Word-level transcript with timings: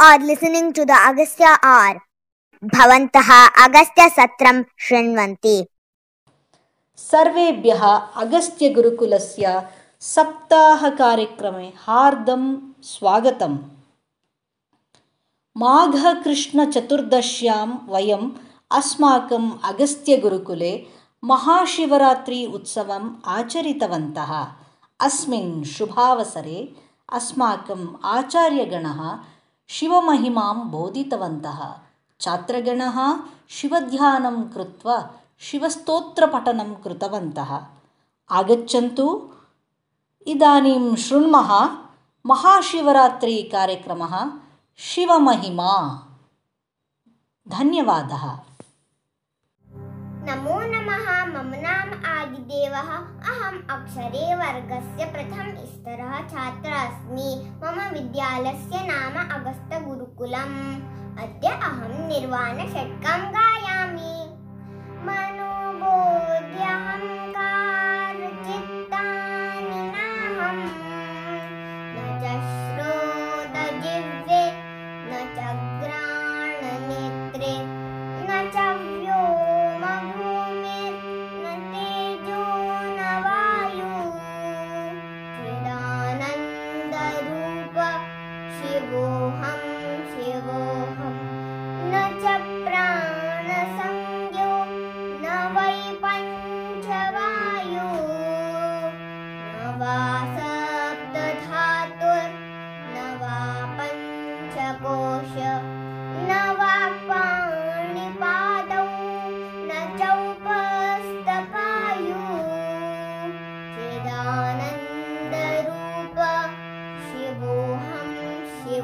are 0.00 0.18
listening 0.18 0.72
to 0.72 0.86
the 0.86 0.96
Agastya 1.08 1.58
R. 1.62 2.00
भवन्तः 2.62 3.28
अगस्त्यसत्रं 3.64 4.62
शृण्वन्ति 4.84 5.56
सर्वेभ्यः 6.98 7.82
अगस्त्यगुरुकुलस्य 8.22 9.52
सप्ताहकार्यक्रमे 10.02 11.66
हार्दं 11.86 12.44
स्वागतम् 12.90 13.58
माघकृष्णचतुर्दश्यां 15.56 17.66
वयम् 17.92 18.28
अस्माकम् 18.78 19.50
अगस्त्यगुरुकुले 19.70 20.72
महाशिवरात्रि 21.32 22.40
उत्सवम् 22.58 23.08
आचरितवन्तः 23.38 24.32
अस्मिन् 25.08 25.52
शुभावसरे 25.74 26.58
अस्माकम् 27.18 27.84
आचार्यगणः 28.16 29.02
शिवमहिमां 29.75 30.55
बोधितवन्तः 30.71 31.59
छात्रगणः 32.23 32.97
शिवध्यानं 33.57 34.37
कृत्वा 34.53 34.97
शिवस्तोत्रपठनं 35.47 36.73
कृतवन्तः 36.83 37.51
आगच्छन्तु 38.39 39.07
इदानीं 40.33 40.95
शृण्मः 41.05 41.51
महाशिवरात्रिकार्यक्रमः 42.31 44.13
शिवमहिमा 44.89 45.73
धन्यवादः 47.47 48.23
नमो 50.24 50.54
नमः 50.62 51.06
मम 51.26 51.50
नाम 51.60 51.92
आदिदेवः। 52.06 52.88
अहम् 53.30 53.60
अक्षरे 53.74 54.24
वर्गस्य 54.34 55.04
प्रथम 55.12 55.46
स्तरः 55.68 56.12
छात्रः 56.32 56.76
अस्मि 56.80 57.30
मम 57.62 57.78
विद्यालयस्य 57.94 58.82
नाम 58.90 59.16
अगस्तगुरुकुलम्। 59.36 60.58
अद्य 61.24 61.48
अहं 61.68 61.94
निर्वाणषट्कं 62.08 63.24
गायामि 63.36 64.09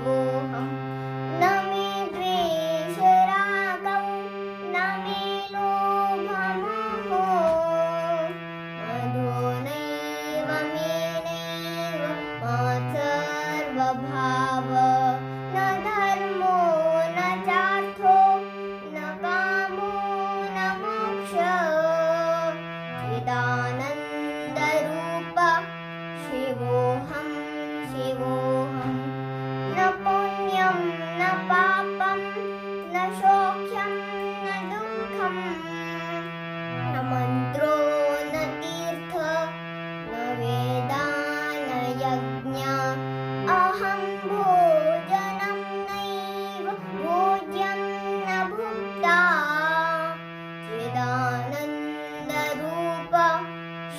Oh. 0.09 0.96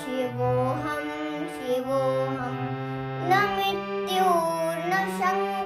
शिवोऽहं 0.08 1.08
शिवोऽहं 1.56 2.54
न 3.30 3.40
मृत्युर्न 3.56 4.94
शङ्का 5.20 5.57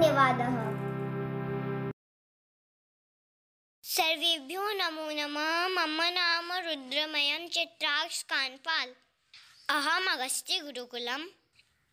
धन्यवादः। 0.00 0.54
सर्वेभ्यो 3.82 4.72
नमो 4.72 5.10
नमः, 5.10 5.68
मम 5.68 6.02
नाम 6.02 6.52
रुद्रमयं 6.52 7.48
चित्राक्ष 7.48 8.22
कान्पाल् 8.22 8.92
अहम् 9.68 10.08
अगस्त्यगुरुकुलम् 10.08 11.26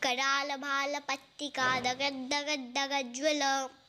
करालभा 0.04 0.79
కాళ్ళ 0.82 0.98
పత్తి 0.98 1.48
కాదగద్దగద్దగజ్వలం 1.48 3.79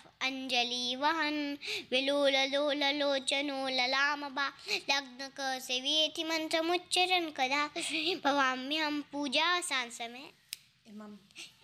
लोचनो 2.98 3.68
वहन् 3.68 4.34
बा 4.34 4.46
लग्न 4.46 5.20
लग्नक 5.20 5.62
सेवेति 5.62 6.24
मुच्चरण 6.62 7.30
कदा? 7.30 7.66
भवाम्यहं 8.24 9.00
पूजा 9.00 9.60
सांसमे 9.60 10.46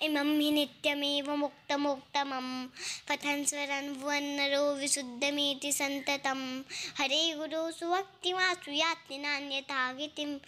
इमं 0.03 0.41
हि 0.41 0.51
नित्यमेव 0.51 1.37
मुक्तमुक्तमं। 1.37 2.69
कथन् 3.11 3.45
स्वरन् 3.45 4.81
विशुद्धमेति 4.81 5.73
सन्ततं। 5.73 6.63
हरे 6.99 7.35
गुरो, 7.35 7.71
सुभक्तिमासु 7.71 8.73
याति 8.73 9.19
नान्यथा 9.19 9.93
गतिम् 9.93 10.39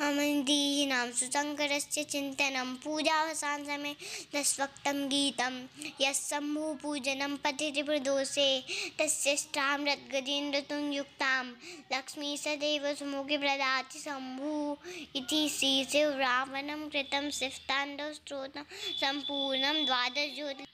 अमन्दीनां 0.00 1.12
सुशङ्करस्य 1.12 2.04
चिन्तनं 2.04 2.76
पूजावसानसमये 2.76 3.96
दस्वक्तं 4.36 5.08
गीतं। 5.08 5.66
यस्सम्भूपूजनं 6.00 7.36
पतिरिवृदोषे 7.36 8.64
तस्यष्टामृतगजेन्द्रतुङ्युक्तां 9.00 11.52
लक्ष्मी 11.96 12.38
सदैव 12.38 12.94
सुमुखि 12.94 13.38
प्रदाति 13.38 13.98
शम्भु। 13.98 14.76
इति 15.16 15.48
श्रीशिवरावणं 15.48 16.88
कृतं 16.88 17.30
शिवताण्डवस्तोत्रं 17.30 18.64
सम्पूर्णं 19.00 19.84
द्वादशज्योति 19.84 20.64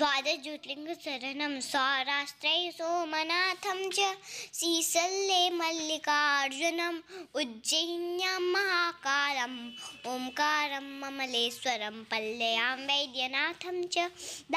द्वादशज्योतिर्लिङ्गशरणं 0.00 1.52
सौराष्ट्रै 1.66 2.58
सोमनाथं 2.78 3.78
च 3.96 4.08
श्रीशल्ये 4.58 5.38
मल्लिकार्जुनम् 5.60 6.98
उज्जयिन्यां 7.40 8.40
महाकालम् 8.56 9.56
ओङ्कारं 10.12 10.90
ममलेश्वरं 11.02 11.96
पल्लयां 12.10 12.74
वैद्यनाथं 12.90 13.78
च 13.94 14.04